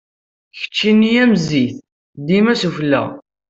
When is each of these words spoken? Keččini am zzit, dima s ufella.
Keččini 0.57 1.11
am 1.23 1.33
zzit, 1.43 1.77
dima 2.25 2.53
s 2.59 2.63
ufella. 2.67 3.03